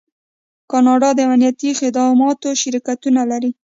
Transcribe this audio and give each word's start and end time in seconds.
کاناډا 0.71 1.09
د 1.15 1.19
امنیتي 1.27 1.69
خدماتو 1.79 2.49
شرکتونه 2.61 3.21
لري. 3.31 3.51